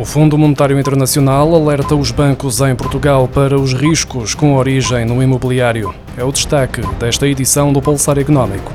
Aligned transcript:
O 0.00 0.04
Fundo 0.06 0.38
Monetário 0.38 0.80
Internacional 0.80 1.54
alerta 1.54 1.94
os 1.94 2.10
bancos 2.10 2.62
em 2.62 2.74
Portugal 2.74 3.28
para 3.28 3.60
os 3.60 3.74
riscos 3.74 4.34
com 4.34 4.56
origem 4.56 5.04
no 5.04 5.22
imobiliário. 5.22 5.94
É 6.16 6.24
o 6.24 6.32
destaque 6.32 6.80
desta 6.98 7.28
edição 7.28 7.70
do 7.70 7.82
Pulsar 7.82 8.18
Económico. 8.18 8.72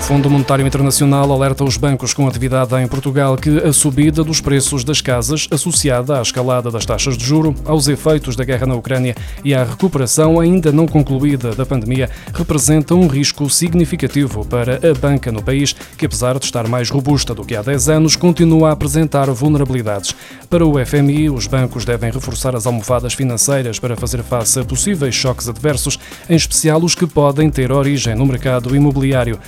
Fundo 0.00 0.30
Monetário 0.30 0.66
Internacional 0.66 1.30
alerta 1.30 1.64
os 1.64 1.76
bancos 1.76 2.14
com 2.14 2.26
atividade 2.26 2.74
em 2.76 2.88
Portugal 2.88 3.36
que 3.36 3.58
a 3.58 3.72
subida 3.72 4.24
dos 4.24 4.40
preços 4.40 4.82
das 4.82 5.02
casas, 5.02 5.46
associada 5.50 6.18
à 6.18 6.22
escalada 6.22 6.70
das 6.70 6.86
taxas 6.86 7.16
de 7.16 7.24
juro, 7.24 7.54
aos 7.64 7.88
efeitos 7.88 8.34
da 8.34 8.44
guerra 8.44 8.66
na 8.66 8.74
Ucrânia 8.74 9.14
e 9.44 9.54
à 9.54 9.64
recuperação 9.64 10.40
ainda 10.40 10.72
não 10.72 10.86
concluída 10.86 11.54
da 11.54 11.66
pandemia, 11.66 12.08
representa 12.32 12.94
um 12.94 13.06
risco 13.06 13.50
significativo 13.50 14.46
para 14.46 14.76
a 14.76 14.94
banca 14.94 15.30
no 15.30 15.42
país, 15.42 15.74
que 15.96 16.06
apesar 16.06 16.38
de 16.38 16.46
estar 16.46 16.66
mais 16.66 16.88
robusta 16.88 17.34
do 17.34 17.44
que 17.44 17.54
há 17.54 17.60
10 17.60 17.88
anos, 17.90 18.16
continua 18.16 18.70
a 18.70 18.72
apresentar 18.72 19.30
vulnerabilidades. 19.30 20.14
Para 20.48 20.64
o 20.64 20.74
FMI, 20.84 21.28
os 21.28 21.46
bancos 21.46 21.84
devem 21.84 22.10
reforçar 22.10 22.56
as 22.56 22.66
almofadas 22.66 23.12
financeiras 23.12 23.78
para 23.78 23.96
fazer 23.96 24.22
face 24.22 24.58
a 24.60 24.64
possíveis 24.64 25.14
choques 25.14 25.48
adversos, 25.48 25.98
em 26.30 26.36
especial 26.36 26.82
os 26.82 26.94
que 26.94 27.06
podem 27.06 27.50
ter 27.50 27.70
origem 27.70 28.14
no 28.14 28.24
mercado 28.24 28.74
imobiliário. 28.74 29.38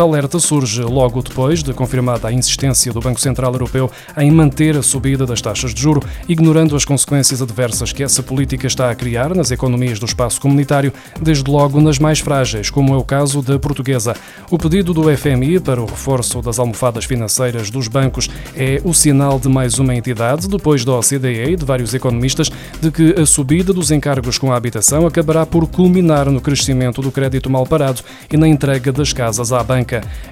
Alerta 0.00 0.38
surge 0.38 0.80
logo 0.80 1.20
depois 1.20 1.62
de 1.62 1.74
confirmada 1.74 2.28
a 2.28 2.32
insistência 2.32 2.92
do 2.92 3.00
Banco 3.00 3.20
Central 3.20 3.52
Europeu 3.52 3.90
em 4.16 4.30
manter 4.30 4.76
a 4.76 4.82
subida 4.82 5.26
das 5.26 5.42
taxas 5.42 5.74
de 5.74 5.82
juro, 5.82 6.00
ignorando 6.28 6.74
as 6.76 6.84
consequências 6.84 7.42
adversas 7.42 7.92
que 7.92 8.02
essa 8.02 8.22
política 8.22 8.66
está 8.66 8.90
a 8.90 8.94
criar 8.94 9.34
nas 9.34 9.50
economias 9.50 9.98
do 9.98 10.06
espaço 10.06 10.40
comunitário, 10.40 10.92
desde 11.20 11.50
logo 11.50 11.80
nas 11.80 11.98
mais 11.98 12.20
frágeis, 12.20 12.70
como 12.70 12.94
é 12.94 12.96
o 12.96 13.04
caso 13.04 13.42
da 13.42 13.58
portuguesa. 13.58 14.14
O 14.50 14.56
pedido 14.56 14.94
do 14.94 15.14
FMI 15.14 15.60
para 15.60 15.82
o 15.82 15.86
reforço 15.86 16.40
das 16.40 16.58
almofadas 16.58 17.04
financeiras 17.04 17.68
dos 17.68 17.88
bancos 17.88 18.30
é 18.54 18.80
o 18.84 18.94
sinal 18.94 19.38
de 19.38 19.48
mais 19.48 19.78
uma 19.78 19.94
entidade, 19.94 20.48
depois 20.48 20.84
da 20.84 20.92
OCDE 20.92 21.52
e 21.52 21.56
de 21.56 21.64
vários 21.64 21.92
economistas, 21.92 22.50
de 22.80 22.90
que 22.90 23.20
a 23.20 23.26
subida 23.26 23.72
dos 23.72 23.90
encargos 23.90 24.38
com 24.38 24.52
a 24.52 24.56
habitação 24.56 25.06
acabará 25.06 25.44
por 25.44 25.66
culminar 25.66 26.30
no 26.30 26.40
crescimento 26.40 27.02
do 27.02 27.10
crédito 27.10 27.50
mal 27.50 27.66
parado 27.66 28.00
e 28.32 28.36
na 28.36 28.48
entrega 28.48 28.92
das 28.92 29.12
casas 29.12 29.52
à 29.52 29.62
banca 29.62 29.81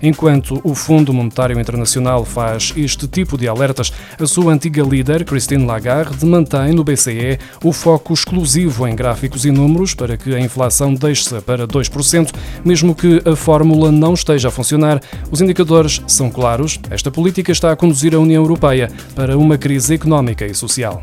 Enquanto 0.03 0.61
o 0.65 0.75
Fundo 0.75 1.13
Monetário 1.13 1.59
Internacional 1.59 2.25
faz 2.25 2.73
este 2.77 3.07
tipo 3.07 3.37
de 3.37 3.49
alertas, 3.49 3.93
a 4.19 4.27
sua 4.27 4.53
antiga 4.53 4.83
líder, 4.83 5.25
Christine 5.25 5.65
Lagarde, 5.65 6.25
mantém 6.25 6.73
no 6.73 6.85
BCE 6.85 7.39
o 7.63 7.73
foco 7.73 8.13
exclusivo 8.13 8.87
em 8.87 8.95
gráficos 8.95 9.45
e 9.45 9.51
números 9.51 9.95
para 9.95 10.17
que 10.17 10.35
a 10.35 10.41
inflação 10.41 10.95
deixe 10.95 11.41
para 11.41 11.67
2%, 11.67 12.33
mesmo 12.65 12.95
que 12.95 13.23
a 13.25 13.37
fórmula 13.37 13.91
não 13.93 14.15
esteja 14.15 14.49
a 14.49 14.51
funcionar. 14.51 15.01
Os 15.31 15.41
indicadores 15.41 16.03
são 16.07 16.31
claros. 16.31 16.79
Esta 16.91 17.11
política 17.11 17.53
está 17.53 17.73
a 17.73 17.77
conduzir 17.77 18.15
a 18.15 18.19
União 18.19 18.43
Europeia 18.43 18.91
para 19.15 19.37
uma 19.37 19.59
crise 19.59 19.95
económica 19.95 20.47
e 20.47 20.55
social. 20.55 21.01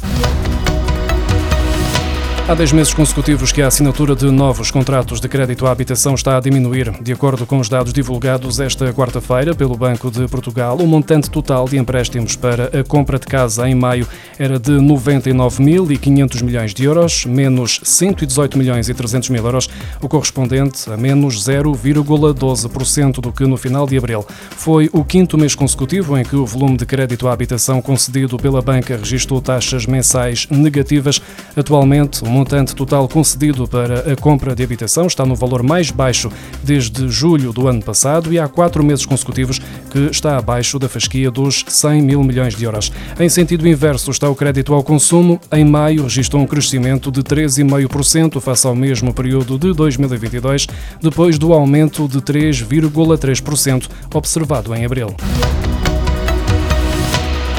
Há 2.49 2.55
10 2.55 2.71
meses 2.71 2.93
consecutivos 2.93 3.51
que 3.51 3.61
a 3.61 3.67
assinatura 3.67 4.15
de 4.15 4.31
novos 4.31 4.71
contratos 4.71 5.19
de 5.19 5.27
crédito 5.27 5.67
à 5.67 5.71
habitação 5.71 6.15
está 6.15 6.37
a 6.37 6.39
diminuir. 6.39 6.91
De 7.01 7.11
acordo 7.11 7.45
com 7.45 7.59
os 7.59 7.67
dados 7.67 7.91
divulgados 7.91 8.61
esta 8.61 8.93
quarta-feira 8.93 9.53
pelo 9.53 9.75
Banco 9.75 10.09
de 10.09 10.25
Portugal, 10.29 10.77
o 10.77 10.87
montante 10.87 11.29
total 11.29 11.67
de 11.67 11.77
empréstimos 11.77 12.37
para 12.37 12.79
a 12.79 12.85
compra 12.85 13.19
de 13.19 13.27
casa 13.27 13.67
em 13.67 13.75
maio 13.75 14.07
era 14.39 14.57
de 14.57 14.71
99.500 14.71 16.41
milhões 16.41 16.73
de 16.73 16.85
euros, 16.85 17.25
menos 17.25 17.81
118 17.83 18.57
milhões 18.57 18.87
e 18.87 18.93
300 18.93 19.27
mil 19.27 19.43
euros, 19.45 19.69
o 20.01 20.07
correspondente 20.07 20.89
a 20.89 20.95
menos 20.95 21.43
0,12% 21.43 23.19
do 23.19 23.33
que 23.33 23.45
no 23.45 23.57
final 23.57 23.85
de 23.85 23.97
abril. 23.97 24.25
Foi 24.51 24.89
o 24.93 25.03
quinto 25.03 25.37
mês 25.37 25.53
consecutivo 25.53 26.17
em 26.17 26.23
que 26.23 26.37
o 26.37 26.45
volume 26.45 26.77
de 26.77 26.85
crédito 26.85 27.27
à 27.27 27.33
habitação 27.33 27.81
concedido 27.81 28.37
pela 28.37 28.61
banca 28.61 28.95
registrou 28.95 29.41
taxas 29.41 29.85
mensais 29.85 30.47
negativas. 30.49 31.21
Atualmente, 31.53 32.23
o 32.23 32.36
montante 32.37 32.75
total 32.75 33.07
concedido 33.07 33.67
para 33.67 34.11
a 34.11 34.15
compra 34.15 34.53
de 34.53 34.63
habitação 34.63 35.07
está 35.07 35.25
no 35.25 35.35
valor 35.35 35.63
mais 35.63 35.89
baixo 35.89 36.31
desde 36.63 37.09
julho 37.09 37.51
do 37.51 37.67
ano 37.67 37.81
passado 37.81 38.31
e 38.31 38.37
há 38.37 38.47
quatro 38.47 38.83
meses 38.83 39.07
consecutivos 39.07 39.59
que 39.89 39.97
está 40.11 40.37
abaixo 40.37 40.77
da 40.77 40.87
fasquia 40.87 41.31
dos 41.31 41.65
100 41.67 42.01
mil 42.03 42.23
milhões 42.23 42.55
de 42.55 42.63
euros. 42.63 42.91
Em 43.19 43.27
sentido 43.27 43.67
inverso 43.67 44.11
está 44.11 44.29
o 44.29 44.35
crédito 44.35 44.71
ao 44.71 44.83
consumo. 44.83 45.41
Em 45.51 45.65
maio 45.65 46.03
registrou 46.03 46.43
um 46.43 46.45
crescimento 46.45 47.11
de 47.11 47.23
13,5% 47.23 48.39
face 48.39 48.67
ao 48.67 48.75
mesmo 48.75 49.11
período 49.11 49.57
de 49.57 49.73
2022, 49.73 50.67
depois 51.01 51.39
do 51.39 51.53
aumento 51.53 52.07
de 52.07 52.21
3,3% 52.21 53.89
observado 54.13 54.75
em 54.75 54.85
abril. 54.85 55.15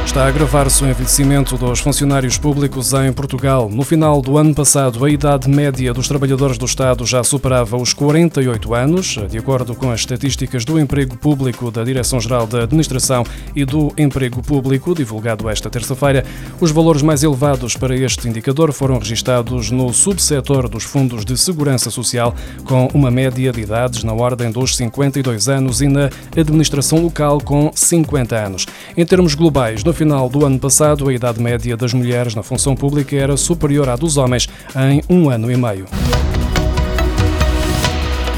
Está 0.08 0.24
a 0.24 0.28
agravar-se 0.28 0.82
o 0.82 0.88
envelhecimento 0.88 1.58
dos 1.58 1.80
funcionários 1.80 2.38
públicos 2.38 2.94
em 2.94 3.12
Portugal. 3.12 3.68
No 3.68 3.84
final 3.84 4.22
do 4.22 4.38
ano 4.38 4.54
passado, 4.54 5.04
a 5.04 5.10
idade 5.10 5.50
média 5.50 5.92
dos 5.92 6.08
trabalhadores 6.08 6.56
do 6.56 6.64
Estado 6.64 7.04
já 7.04 7.22
superava 7.22 7.76
os 7.76 7.92
48 7.92 8.74
anos, 8.74 9.18
de 9.28 9.36
acordo 9.36 9.74
com 9.74 9.90
as 9.90 10.00
estatísticas 10.00 10.64
do 10.64 10.80
Emprego 10.80 11.14
Público 11.14 11.70
da 11.70 11.84
Direção-Geral 11.84 12.46
da 12.46 12.62
Administração 12.62 13.22
e 13.54 13.66
do 13.66 13.92
Emprego 13.98 14.42
Público, 14.42 14.94
divulgado 14.94 15.46
esta 15.46 15.68
terça-feira. 15.68 16.24
Os 16.58 16.70
valores 16.70 17.02
mais 17.02 17.22
elevados 17.22 17.76
para 17.76 17.94
este 17.94 18.26
indicador 18.26 18.72
foram 18.72 18.98
registados 18.98 19.70
no 19.70 19.92
subsetor 19.92 20.70
dos 20.70 20.84
fundos 20.84 21.22
de 21.22 21.36
segurança 21.36 21.90
social, 21.90 22.34
com 22.64 22.88
uma 22.94 23.10
média 23.10 23.52
de 23.52 23.60
idades 23.60 24.02
na 24.02 24.14
ordem 24.14 24.50
dos 24.50 24.74
52 24.74 25.50
anos 25.50 25.82
e 25.82 25.86
na 25.86 26.08
administração 26.34 27.02
local 27.02 27.42
com 27.42 27.70
50 27.74 28.34
anos. 28.34 28.66
Em 28.96 29.04
termos 29.04 29.34
globais, 29.34 29.84
no 29.84 29.98
final 29.98 30.07
do 30.30 30.46
ano 30.46 30.58
passado, 30.58 31.08
a 31.08 31.12
idade 31.12 31.40
média 31.40 31.76
das 31.76 31.92
mulheres 31.92 32.34
na 32.34 32.42
função 32.42 32.74
pública 32.74 33.14
era 33.14 33.36
superior 33.36 33.88
à 33.88 33.96
dos 33.96 34.16
homens 34.16 34.48
em 34.74 35.02
um 35.08 35.28
ano 35.28 35.50
e 35.50 35.56
meio. 35.56 35.86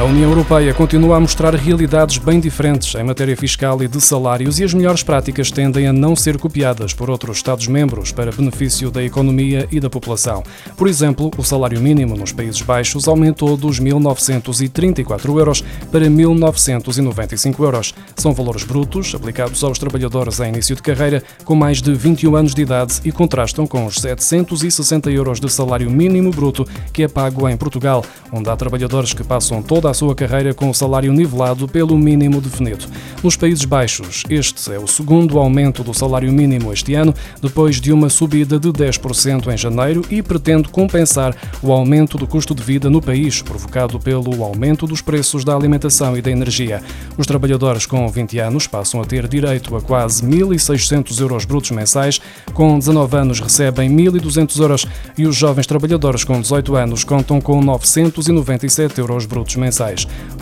A 0.00 0.04
União 0.04 0.30
Europeia 0.30 0.72
continua 0.72 1.18
a 1.18 1.20
mostrar 1.20 1.54
realidades 1.54 2.16
bem 2.16 2.40
diferentes 2.40 2.94
em 2.94 3.04
matéria 3.04 3.36
fiscal 3.36 3.82
e 3.82 3.86
de 3.86 4.00
salários 4.00 4.58
e 4.58 4.64
as 4.64 4.72
melhores 4.72 5.02
práticas 5.02 5.50
tendem 5.50 5.86
a 5.86 5.92
não 5.92 6.16
ser 6.16 6.38
copiadas 6.38 6.94
por 6.94 7.10
outros 7.10 7.36
Estados-membros 7.36 8.10
para 8.10 8.32
benefício 8.32 8.90
da 8.90 9.04
economia 9.04 9.68
e 9.70 9.78
da 9.78 9.90
população. 9.90 10.42
Por 10.74 10.88
exemplo, 10.88 11.30
o 11.36 11.42
salário 11.42 11.78
mínimo 11.82 12.16
nos 12.16 12.32
Países 12.32 12.62
Baixos 12.62 13.06
aumentou 13.08 13.58
dos 13.58 13.78
1.934 13.78 15.38
euros 15.38 15.62
para 15.92 16.06
1.995 16.06 17.62
euros. 17.62 17.94
São 18.16 18.32
valores 18.32 18.64
brutos 18.64 19.14
aplicados 19.14 19.62
aos 19.62 19.78
trabalhadores 19.78 20.40
em 20.40 20.48
início 20.48 20.74
de 20.74 20.80
carreira 20.80 21.22
com 21.44 21.54
mais 21.54 21.82
de 21.82 21.92
21 21.92 22.36
anos 22.36 22.54
de 22.54 22.62
idade 22.62 23.02
e 23.04 23.12
contrastam 23.12 23.66
com 23.66 23.84
os 23.84 23.96
760 23.96 25.10
euros 25.10 25.38
de 25.38 25.52
salário 25.52 25.90
mínimo 25.90 26.30
bruto 26.30 26.66
que 26.90 27.02
é 27.02 27.08
pago 27.08 27.46
em 27.46 27.56
Portugal, 27.58 28.02
onde 28.32 28.48
há 28.48 28.56
trabalhadores 28.56 29.12
que 29.12 29.22
passam 29.22 29.62
toda 29.62 29.89
a 29.90 29.94
sua 29.94 30.14
carreira 30.14 30.54
com 30.54 30.70
o 30.70 30.74
salário 30.74 31.12
nivelado 31.12 31.66
pelo 31.66 31.98
mínimo 31.98 32.40
definido. 32.40 32.86
Nos 33.22 33.36
Países 33.36 33.64
Baixos, 33.64 34.22
este 34.30 34.72
é 34.72 34.78
o 34.78 34.86
segundo 34.86 35.38
aumento 35.38 35.82
do 35.82 35.92
salário 35.92 36.32
mínimo 36.32 36.72
este 36.72 36.94
ano, 36.94 37.14
depois 37.42 37.80
de 37.80 37.92
uma 37.92 38.08
subida 38.08 38.58
de 38.58 38.68
10% 38.68 39.52
em 39.52 39.56
janeiro 39.56 40.04
e 40.08 40.22
pretende 40.22 40.68
compensar 40.68 41.36
o 41.62 41.72
aumento 41.72 42.16
do 42.16 42.26
custo 42.26 42.54
de 42.54 42.62
vida 42.62 42.88
no 42.88 43.02
país, 43.02 43.42
provocado 43.42 43.98
pelo 43.98 44.44
aumento 44.44 44.86
dos 44.86 45.02
preços 45.02 45.44
da 45.44 45.54
alimentação 45.54 46.16
e 46.16 46.22
da 46.22 46.30
energia. 46.30 46.82
Os 47.18 47.26
trabalhadores 47.26 47.84
com 47.84 48.06
20 48.08 48.38
anos 48.38 48.66
passam 48.66 49.00
a 49.02 49.04
ter 49.04 49.26
direito 49.26 49.76
a 49.76 49.82
quase 49.82 50.24
1.600 50.24 51.20
euros 51.20 51.44
brutos 51.44 51.72
mensais, 51.72 52.20
com 52.54 52.78
19 52.78 53.16
anos 53.16 53.40
recebem 53.40 53.90
1.200 53.90 54.60
euros 54.60 54.86
e 55.18 55.26
os 55.26 55.36
jovens 55.36 55.66
trabalhadores 55.66 56.24
com 56.24 56.40
18 56.40 56.76
anos 56.76 57.04
contam 57.04 57.40
com 57.40 57.60
997 57.60 58.98
euros 59.00 59.26
brutos 59.26 59.56
mensais 59.56 59.79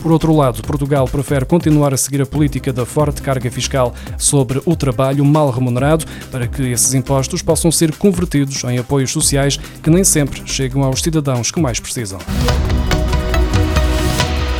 Por 0.01 0.11
outro 0.11 0.35
lado, 0.35 0.61
Portugal 0.61 1.07
prefere 1.07 1.45
continuar 1.45 1.93
a 1.93 1.97
seguir 1.97 2.21
a 2.21 2.25
política 2.25 2.73
da 2.73 2.85
forte 2.85 3.21
carga 3.21 3.49
fiscal 3.49 3.93
sobre 4.17 4.61
o 4.65 4.75
trabalho 4.75 5.23
mal 5.23 5.49
remunerado 5.49 6.05
para 6.31 6.47
que 6.47 6.63
esses 6.63 6.93
impostos 6.93 7.41
possam 7.41 7.71
ser 7.71 7.95
convertidos 7.95 8.63
em 8.63 8.77
apoios 8.77 9.11
sociais 9.11 9.57
que 9.81 9.89
nem 9.89 10.03
sempre 10.03 10.41
chegam 10.45 10.83
aos 10.83 11.01
cidadãos 11.01 11.51
que 11.51 11.59
mais 11.59 11.79
precisam. 11.79 12.19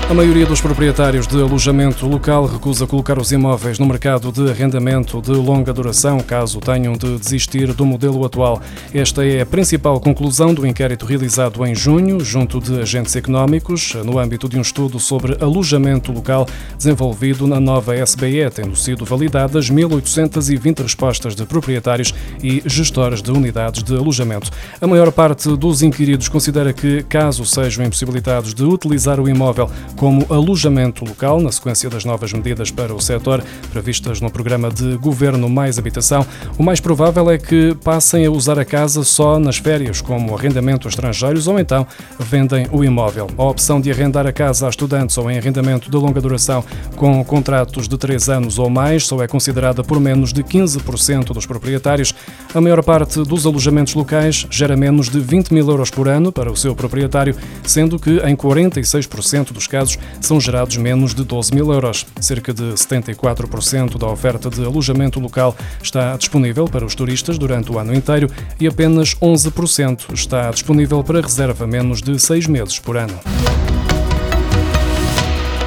A 0.10 0.14
maioria 0.16 0.44
dos 0.44 0.60
proprietários 0.60 1.28
de 1.28 1.40
alojamento 1.40 2.08
local 2.08 2.48
recusa 2.48 2.88
colocar 2.88 3.20
os 3.20 3.32
imóveis 3.32 3.78
no 3.78 3.86
mercado 3.86 4.32
de 4.32 4.50
arrendamento 4.50 5.22
de 5.22 5.30
longa 5.30 5.72
duração, 5.72 6.20
caso 6.20 6.60
tenham 6.60 6.94
de 6.94 7.16
desistir 7.20 7.72
do 7.74 7.86
modelo 7.86 8.26
atual. 8.26 8.60
Esta 8.92 9.24
é 9.24 9.42
a 9.42 9.46
principal 9.46 10.00
conclusão 10.00 10.52
do 10.52 10.66
inquérito 10.66 11.06
realizado 11.06 11.64
em 11.64 11.76
junho, 11.76 12.20
junto 12.22 12.60
de 12.60 12.82
agentes 12.82 13.16
económicos, 13.16 13.94
no 14.04 14.18
âmbito 14.18 14.50
de 14.50 14.58
um 14.58 14.62
estudo 14.62 15.00
sobre 15.00 15.38
alojamento 15.40 16.12
local 16.12 16.48
desenvolvido 16.76 17.46
na 17.46 17.60
nova 17.60 17.96
SBE, 17.96 18.50
tendo 18.52 18.76
sido 18.76 19.06
validadas 19.06 19.70
1.820 19.70 20.82
respostas 20.82 21.36
de 21.36 21.46
proprietários 21.46 22.16
e 22.42 22.64
gestores 22.66 23.22
de 23.22 23.30
unidades 23.30 23.84
de 23.84 23.96
alojamento. 23.96 24.50
A 24.82 24.88
maior 24.88 25.12
parte 25.12 25.56
dos 25.56 25.84
inquiridos 25.84 26.28
considera 26.28 26.74
que, 26.74 27.04
caso 27.04 27.46
sejam 27.46 27.86
impossibilitados 27.86 28.56
de 28.56 28.64
utilizar 28.64 29.20
o 29.20 29.30
imóvel 29.30 29.70
como 30.00 30.26
alojamento 30.30 31.04
local, 31.04 31.42
na 31.42 31.52
sequência 31.52 31.90
das 31.90 32.06
novas 32.06 32.32
medidas 32.32 32.72
para 32.72 32.96
o 32.96 33.02
setor 33.02 33.44
previstas 33.70 34.22
no 34.22 34.32
programa 34.32 34.72
de 34.72 34.96
Governo 34.96 35.50
Mais 35.50 35.78
Habitação. 35.78 36.26
O 36.58 36.64
mais 36.64 36.80
provável 36.80 37.30
é 37.30 37.38
que 37.38 37.76
passem 37.84 38.26
a 38.26 38.32
usar 38.32 38.58
a 38.58 38.64
casa 38.64 39.04
só 39.04 39.38
nas 39.38 39.58
férias, 39.58 40.00
como 40.00 40.34
arrendamento 40.34 40.88
a 40.88 40.90
estrangeiros, 40.90 41.48
ou 41.48 41.60
então 41.60 41.86
vendem 42.18 42.66
o 42.72 42.82
imóvel. 42.82 43.28
A 43.38 43.44
opção 43.44 43.82
de 43.82 43.92
arrendar 43.92 44.26
a 44.26 44.32
casa 44.32 44.68
a 44.68 44.70
estudantes 44.70 45.18
ou 45.18 45.30
em 45.30 45.38
arrendamento 45.38 45.92
de 45.92 45.98
longa 45.98 46.22
duração 46.22 46.64
com 46.96 47.22
contratos 47.26 47.86
de 47.86 47.98
3 47.98 48.30
anos 48.30 48.58
ou 48.58 48.70
mais 48.70 49.06
só 49.06 49.22
é 49.22 49.28
considerada 49.28 49.84
por 49.84 50.00
menos 50.00 50.32
de 50.32 50.46
15% 50.46 51.34
dos 51.34 51.46
proprietários. 51.46 52.16
A 52.56 52.62
maior 52.62 52.82
parte 52.84 53.22
dos 53.24 53.46
alojamentos 53.46 53.96
locais 53.96 54.48
gera 54.50 54.78
menos 54.78 55.10
de 55.10 55.20
20 55.20 55.54
mil 55.54 55.70
euros 55.70 55.90
por 55.90 56.08
ano 56.08 56.32
para 56.32 56.50
o 56.50 56.56
seu 56.56 56.74
proprietário, 56.74 57.36
sendo 57.64 58.00
que 58.00 58.12
em 58.20 58.34
46% 58.34 59.52
dos 59.52 59.68
casos 59.68 59.89
casos, 59.90 60.00
são 60.22 60.40
gerados 60.40 60.78
menos 60.78 61.14
de 61.14 61.24
12 61.24 61.54
mil 61.54 61.72
euros. 61.72 62.06
Cerca 62.20 62.54
de 62.54 62.74
74% 62.74 63.98
da 63.98 64.08
oferta 64.08 64.50
de 64.50 64.64
alojamento 64.64 65.20
local 65.20 65.56
está 65.82 66.16
disponível 66.18 66.66
para 66.66 66.86
os 66.86 66.96
turistas 66.96 67.38
durante 67.38 67.72
o 67.72 67.80
ano 67.80 67.94
inteiro 67.94 68.30
e 68.60 68.68
apenas 68.68 69.16
11% 69.16 70.14
está 70.14 70.52
disponível 70.52 71.04
para 71.04 71.22
reserva 71.22 71.66
menos 71.66 72.02
de 72.02 72.20
seis 72.20 72.46
meses 72.48 72.80
por 72.80 72.98
ano. 72.98 73.20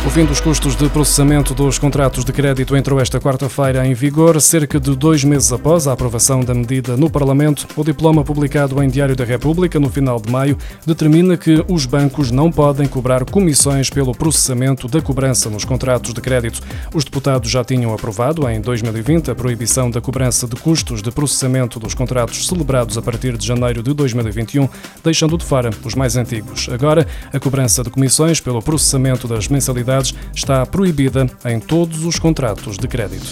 O 0.04 0.10
fim 0.10 0.24
dos 0.24 0.40
custos 0.40 0.74
de 0.74 0.88
processamento 0.88 1.54
dos 1.54 1.78
contratos 1.78 2.24
de 2.24 2.32
crédito 2.32 2.76
entrou 2.76 2.98
esta 2.98 3.20
quarta-feira 3.20 3.86
em 3.86 3.94
vigor, 3.94 4.40
cerca 4.40 4.80
de 4.80 4.96
dois 4.96 5.22
meses 5.22 5.52
após 5.52 5.86
a 5.86 5.92
aprovação 5.92 6.40
da 6.40 6.52
medida 6.52 6.96
no 6.96 7.08
Parlamento. 7.08 7.68
O 7.76 7.84
diploma 7.84 8.24
publicado 8.24 8.82
em 8.82 8.88
Diário 8.88 9.14
da 9.14 9.24
República 9.24 9.78
no 9.78 9.88
final 9.88 10.20
de 10.20 10.30
maio 10.30 10.58
determina 10.84 11.36
que 11.36 11.64
os 11.68 11.86
bancos 11.86 12.32
não 12.32 12.50
podem 12.50 12.88
cobrar 12.88 13.24
comissões 13.24 13.90
pelo 13.90 14.12
processamento 14.12 14.88
da 14.88 15.00
cobrança 15.00 15.48
nos 15.48 15.64
contratos 15.64 16.12
de 16.12 16.20
crédito. 16.20 16.60
Os 16.92 17.04
deputados 17.04 17.48
já 17.48 17.62
tinham 17.62 17.94
aprovado 17.94 18.46
em 18.48 18.60
2020 18.60 19.30
a 19.30 19.36
proibição 19.36 19.88
da 19.88 20.00
cobrança 20.00 20.48
de 20.48 20.56
custos 20.56 21.00
de 21.00 21.12
processamento 21.12 21.78
dos 21.78 21.94
contratos 21.94 22.48
celebrados 22.48 22.98
a 22.98 23.02
partir 23.02 23.38
de 23.38 23.46
janeiro 23.46 23.84
de 23.84 23.94
2021, 23.94 24.68
deixando 25.02 25.38
de 25.38 25.44
fora 25.44 25.70
os 25.84 25.94
mais 25.94 26.16
antigos. 26.16 26.68
Agora, 26.72 27.06
a 27.32 27.38
cobrança 27.38 27.84
de 27.84 27.90
comissões 27.90 28.40
pelo 28.40 28.60
processamento 28.60 29.28
das 29.28 29.46
mensalidades 29.46 29.91
está 30.34 30.64
proibida 30.66 31.26
em 31.44 31.60
todos 31.60 32.04
os 32.04 32.18
contratos 32.18 32.78
de 32.78 32.88
crédito. 32.88 33.26